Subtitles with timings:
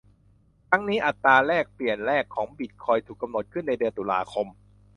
[0.69, 4.47] ทั้งนี้ อัตราแลกเปลี่ยนแรกของบิตคอยน์ถูกกำหนดขึ้นในเดือนตุลาคม